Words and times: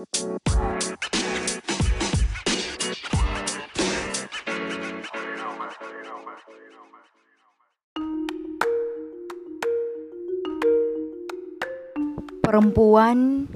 Perempuan, 0.00 0.16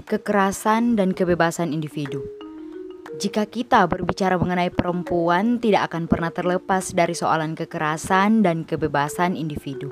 kekerasan, 0.04 1.01
dan 1.01 1.17
kebebasan 1.17 1.72
individu. 1.72 2.20
Jika 3.16 3.48
kita 3.48 3.88
berbicara 3.88 4.36
mengenai 4.36 4.68
perempuan, 4.68 5.56
tidak 5.56 5.88
akan 5.88 6.12
pernah 6.12 6.29
terlepas 6.29 6.92
dari 6.92 7.16
soalan 7.16 7.56
kekerasan 7.56 8.45
dan 8.45 8.68
kebebasan 8.68 9.32
individu. 9.32 9.88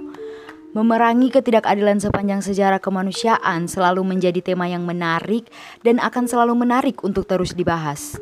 Memerangi 0.72 1.28
ketidakadilan 1.28 2.00
sepanjang 2.00 2.40
sejarah 2.40 2.80
kemanusiaan 2.80 3.68
selalu 3.68 4.08
menjadi 4.08 4.40
tema 4.40 4.64
yang 4.64 4.88
menarik 4.88 5.44
dan 5.84 6.00
akan 6.00 6.24
selalu 6.24 6.56
menarik 6.64 7.04
untuk 7.04 7.28
terus 7.28 7.52
dibahas. 7.52 8.16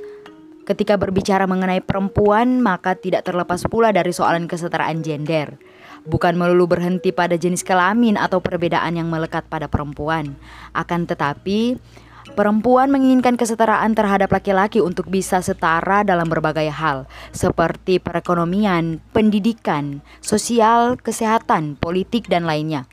Ketika 0.66 0.98
berbicara 0.98 1.46
mengenai 1.46 1.78
perempuan, 1.78 2.58
maka 2.58 2.98
tidak 2.98 3.22
terlepas 3.22 3.62
pula 3.70 3.94
dari 3.94 4.10
soalan 4.10 4.50
kesetaraan 4.50 4.98
gender 4.98 5.58
bukan 6.08 6.36
melulu 6.36 6.76
berhenti 6.76 7.12
pada 7.12 7.36
jenis 7.36 7.60
kelamin 7.60 8.16
atau 8.16 8.40
perbedaan 8.40 8.96
yang 8.96 9.08
melekat 9.12 9.44
pada 9.48 9.68
perempuan. 9.68 10.36
Akan 10.72 11.04
tetapi, 11.04 11.76
perempuan 12.34 12.88
menginginkan 12.88 13.36
kesetaraan 13.36 13.92
terhadap 13.92 14.30
laki-laki 14.32 14.80
untuk 14.80 15.08
bisa 15.08 15.44
setara 15.44 16.02
dalam 16.02 16.26
berbagai 16.28 16.70
hal, 16.70 17.10
seperti 17.30 18.00
perekonomian, 18.00 19.04
pendidikan, 19.12 20.00
sosial, 20.24 20.96
kesehatan, 21.00 21.76
politik, 21.76 22.30
dan 22.30 22.48
lainnya. 22.48 22.88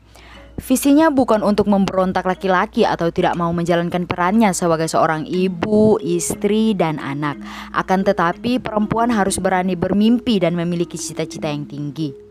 Visinya 0.58 1.06
bukan 1.14 1.46
untuk 1.46 1.70
memberontak 1.70 2.26
laki-laki 2.26 2.82
atau 2.82 3.14
tidak 3.14 3.38
mau 3.38 3.54
menjalankan 3.54 4.10
perannya 4.10 4.50
sebagai 4.50 4.90
seorang 4.90 5.22
ibu, 5.22 6.02
istri, 6.02 6.74
dan 6.74 6.98
anak. 6.98 7.38
Akan 7.70 8.02
tetapi, 8.02 8.58
perempuan 8.58 9.14
harus 9.14 9.38
berani 9.38 9.78
bermimpi 9.78 10.42
dan 10.42 10.58
memiliki 10.58 10.98
cita-cita 10.98 11.46
yang 11.46 11.62
tinggi. 11.62 12.27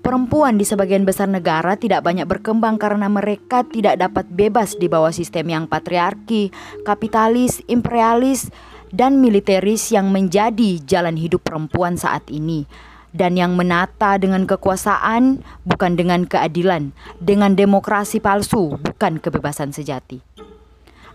Perempuan 0.00 0.56
di 0.56 0.64
sebagian 0.64 1.04
besar 1.04 1.28
negara 1.28 1.76
tidak 1.76 2.00
banyak 2.00 2.24
berkembang 2.24 2.80
karena 2.80 3.04
mereka 3.12 3.68
tidak 3.68 4.00
dapat 4.00 4.24
bebas 4.32 4.72
di 4.80 4.88
bawah 4.88 5.12
sistem 5.12 5.52
yang 5.52 5.64
patriarki, 5.68 6.48
kapitalis, 6.88 7.60
imperialis, 7.68 8.48
dan 8.88 9.20
militeris 9.20 9.92
yang 9.92 10.08
menjadi 10.08 10.80
jalan 10.88 11.20
hidup 11.20 11.44
perempuan 11.44 12.00
saat 12.00 12.24
ini. 12.32 12.64
Dan 13.12 13.36
yang 13.36 13.60
menata 13.60 14.16
dengan 14.16 14.48
kekuasaan 14.48 15.44
bukan 15.68 15.92
dengan 16.00 16.24
keadilan, 16.24 16.96
dengan 17.20 17.52
demokrasi 17.52 18.24
palsu, 18.24 18.80
bukan 18.80 19.20
kebebasan 19.20 19.76
sejati. 19.76 20.24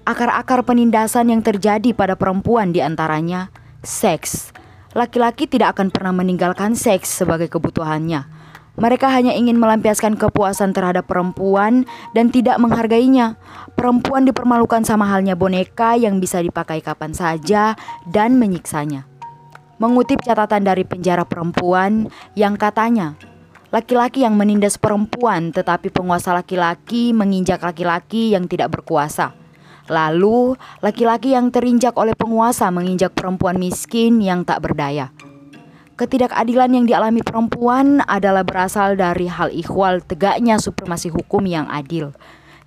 Akar-akar 0.05 0.61
penindasan 0.61 1.33
yang 1.33 1.42
terjadi 1.42 1.89
pada 1.97 2.14
perempuan 2.14 2.70
di 2.70 2.86
antaranya 2.86 3.49
seks. 3.81 4.53
Laki-laki 4.94 5.49
tidak 5.49 5.73
akan 5.73 5.89
pernah 5.89 6.14
meninggalkan 6.14 6.77
seks 6.77 7.09
sebagai 7.25 7.49
kebutuhannya 7.49 8.34
mereka 8.76 9.08
hanya 9.08 9.31
ingin 9.31 9.56
melampiaskan 9.56 10.20
kepuasan 10.20 10.76
terhadap 10.76 11.08
perempuan 11.08 11.88
dan 12.12 12.28
tidak 12.28 12.59
menghargainya. 12.59 13.40
Perempuan 13.76 14.28
dipermalukan 14.28 14.84
sama 14.84 15.08
halnya 15.08 15.36
boneka 15.36 15.95
yang 15.95 16.20
bisa 16.20 16.44
dipakai 16.44 16.84
kapan 16.84 17.16
saja 17.16 17.80
dan 18.08 18.36
menyiksanya. 18.36 19.08
Mengutip 19.80 20.23
catatan 20.23 20.64
dari 20.64 20.88
penjara 20.88 21.28
perempuan 21.28 22.08
yang 22.36 22.56
katanya, 22.56 23.20
laki-laki 23.76 24.23
yang 24.23 24.40
menindas 24.40 24.80
perempuan 24.80 25.52
tetapi 25.52 25.92
penguasa 25.92 26.32
laki-laki 26.32 27.12
menginjak 27.12 27.60
laki-laki 27.60 28.32
yang 28.36 28.48
tidak 28.48 28.72
berkuasa. 28.72 29.36
Lalu, 29.86 30.58
laki-laki 30.82 31.38
yang 31.38 31.54
terinjak 31.54 31.94
oleh 31.94 32.17
penguasa 32.17 32.72
menginjak 32.73 33.14
perempuan 33.14 33.60
miskin 33.62 34.17
yang 34.17 34.42
tak 34.42 34.64
berdaya. 34.66 35.14
Ketidakadilan 35.96 36.76
yang 36.76 36.86
dialami 36.92 37.24
perempuan 37.24 38.04
adalah 38.04 38.44
berasal 38.44 39.00
dari 39.00 39.32
hal 39.32 39.48
ikhwal 39.48 40.04
tegaknya 40.04 40.60
supremasi 40.60 41.08
hukum 41.08 41.48
yang 41.48 41.72
adil, 41.72 42.11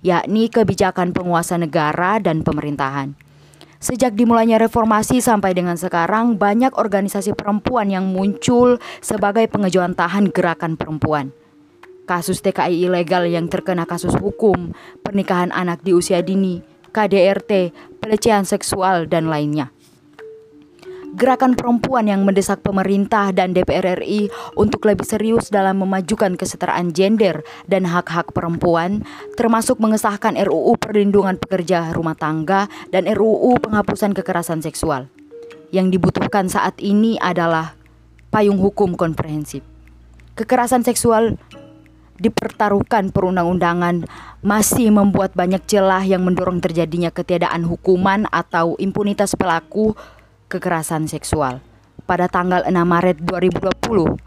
yakni 0.01 0.49
kebijakan 0.49 1.13
penguasa 1.13 1.53
negara 1.61 2.17
dan 2.17 2.41
pemerintahan. 2.41 3.13
Sejak 3.77 4.17
dimulainya 4.17 4.57
reformasi 4.57 5.21
sampai 5.21 5.53
dengan 5.53 5.77
sekarang, 5.77 6.41
banyak 6.41 6.73
organisasi 6.73 7.37
perempuan 7.37 7.93
yang 7.93 8.09
muncul 8.09 8.81
sebagai 8.97 9.45
pengejuan 9.45 9.93
tahan 9.93 10.33
gerakan 10.33 10.73
perempuan. 10.73 11.29
Kasus 12.09 12.41
TKI 12.41 12.89
ilegal 12.89 13.29
yang 13.29 13.45
terkena 13.45 13.85
kasus 13.85 14.17
hukum, 14.17 14.73
pernikahan 15.05 15.53
anak 15.53 15.85
di 15.85 15.93
usia 15.93 16.25
dini, 16.25 16.65
KDRT, 16.89 17.77
pelecehan 18.01 18.49
seksual, 18.49 19.05
dan 19.05 19.29
lainnya 19.29 19.69
gerakan 21.19 21.59
perempuan 21.59 22.07
yang 22.07 22.23
mendesak 22.23 22.63
pemerintah 22.63 23.35
dan 23.35 23.51
DPR 23.51 23.99
RI 23.99 24.31
untuk 24.55 24.87
lebih 24.87 25.03
serius 25.03 25.51
dalam 25.51 25.83
memajukan 25.83 26.39
kesetaraan 26.39 26.95
gender 26.95 27.43
dan 27.67 27.83
hak-hak 27.83 28.31
perempuan, 28.31 29.03
termasuk 29.35 29.83
mengesahkan 29.83 30.39
RUU 30.39 30.79
Perlindungan 30.79 31.35
Pekerja 31.35 31.91
Rumah 31.91 32.15
Tangga 32.15 32.71
dan 32.95 33.03
RUU 33.11 33.59
Penghapusan 33.59 34.15
Kekerasan 34.15 34.63
Seksual. 34.63 35.11
Yang 35.75 35.99
dibutuhkan 35.99 36.47
saat 36.47 36.79
ini 36.79 37.19
adalah 37.19 37.75
payung 38.31 38.57
hukum 38.57 38.95
komprehensif. 38.95 39.61
Kekerasan 40.39 40.87
seksual 40.87 41.35
dipertaruhkan 42.19 43.11
perundang-undangan 43.11 44.07
masih 44.39 44.91
membuat 44.91 45.35
banyak 45.35 45.63
celah 45.67 46.03
yang 46.03 46.23
mendorong 46.23 46.63
terjadinya 46.63 47.11
ketiadaan 47.11 47.67
hukuman 47.67 48.23
atau 48.31 48.79
impunitas 48.79 49.35
pelaku 49.35 49.95
kekerasan 50.49 51.05
seksual. 51.05 51.61
Pada 52.09 52.25
tanggal 52.25 52.65
6 52.65 52.73
Maret 52.73 53.21
2020, 53.21 54.17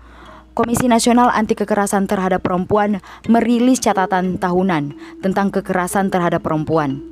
Komisi 0.55 0.87
Nasional 0.87 1.33
Anti 1.35 1.59
Kekerasan 1.59 2.07
Terhadap 2.07 2.47
Perempuan 2.47 3.03
merilis 3.27 3.83
catatan 3.83 4.39
tahunan 4.39 4.95
tentang 5.19 5.51
kekerasan 5.51 6.13
terhadap 6.13 6.47
perempuan. 6.47 7.03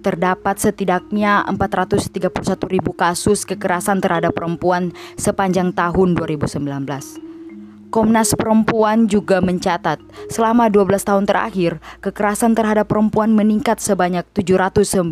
Terdapat 0.00 0.56
setidaknya 0.62 1.42
431 1.44 2.30
ribu 2.70 2.94
kasus 2.94 3.42
kekerasan 3.44 3.98
terhadap 4.00 4.32
perempuan 4.32 4.94
sepanjang 5.18 5.74
tahun 5.74 6.16
2019. 6.16 7.27
Komnas 7.88 8.36
Perempuan 8.36 9.08
juga 9.08 9.40
mencatat 9.40 9.96
selama 10.28 10.68
12 10.68 11.08
tahun 11.08 11.24
terakhir 11.24 11.80
kekerasan 12.04 12.52
terhadap 12.52 12.84
perempuan 12.84 13.32
meningkat 13.32 13.80
sebanyak 13.80 14.28
792 14.36 15.08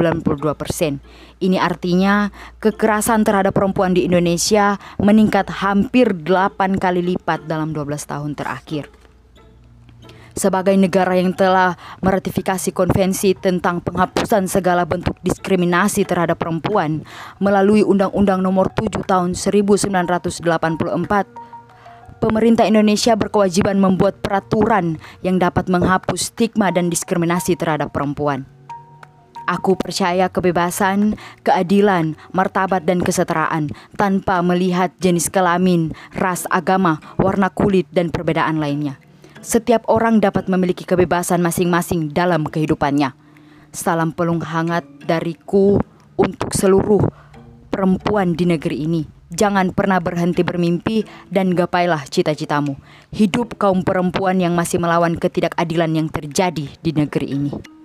persen. 0.53 1.01
Ini 1.41 1.57
artinya 1.57 2.29
kekerasan 2.61 3.25
terhadap 3.25 3.57
perempuan 3.57 3.97
di 3.97 4.05
Indonesia 4.05 4.77
meningkat 5.01 5.49
hampir 5.65 6.13
8 6.13 6.77
kali 6.77 7.17
lipat 7.17 7.49
dalam 7.49 7.73
12 7.73 7.97
tahun 8.05 8.37
terakhir. 8.37 8.93
Sebagai 10.37 10.77
negara 10.77 11.17
yang 11.17 11.33
telah 11.33 11.81
meratifikasi 12.05 12.77
konvensi 12.77 13.33
tentang 13.33 13.81
penghapusan 13.81 14.53
segala 14.53 14.85
bentuk 14.85 15.17
diskriminasi 15.25 16.05
terhadap 16.05 16.37
perempuan 16.37 17.09
melalui 17.41 17.81
Undang-Undang 17.81 18.45
Nomor 18.45 18.69
7 18.77 19.01
Tahun 19.01 19.33
1984 19.33 21.46
pemerintah 22.19 22.67
Indonesia 22.67 23.15
berkewajiban 23.15 23.79
membuat 23.79 24.21
peraturan 24.21 24.99
yang 25.21 25.41
dapat 25.41 25.71
menghapus 25.71 26.35
stigma 26.35 26.73
dan 26.75 26.91
diskriminasi 26.91 27.55
terhadap 27.55 27.93
perempuan. 27.95 28.45
Aku 29.47 29.79
percaya 29.79 30.27
kebebasan, 30.27 31.15
keadilan, 31.47 32.19
martabat, 32.35 32.83
dan 32.83 32.99
kesetaraan 32.99 33.71
tanpa 33.95 34.43
melihat 34.43 34.91
jenis 34.99 35.31
kelamin, 35.31 35.95
ras, 36.19 36.51
agama, 36.51 36.99
warna 37.15 37.47
kulit, 37.47 37.87
dan 37.95 38.11
perbedaan 38.11 38.59
lainnya. 38.59 38.99
Setiap 39.47 39.87
orang 39.87 40.19
dapat 40.19 40.51
memiliki 40.51 40.83
kebebasan 40.83 41.39
masing-masing 41.39 42.11
dalam 42.11 42.43
kehidupannya. 42.43 43.15
Salam 43.71 44.11
pelung 44.11 44.43
hangat 44.43 44.83
dariku 45.07 45.79
untuk 46.19 46.51
seluruh 46.51 47.07
perempuan 47.71 48.35
di 48.35 48.51
negeri 48.51 48.83
ini. 48.83 49.16
Jangan 49.27 49.75
pernah 49.75 49.99
berhenti 49.99 50.47
bermimpi 50.47 51.03
dan 51.35 51.51
gapailah 51.51 52.07
cita-citamu. 52.07 52.79
Hidup 53.11 53.59
kaum 53.59 53.83
perempuan 53.83 54.39
yang 54.39 54.55
masih 54.55 54.79
melawan 54.79 55.19
ketidakadilan 55.19 55.91
yang 55.99 56.07
terjadi 56.07 56.71
di 56.71 56.91
negeri 56.95 57.29
ini. 57.35 57.76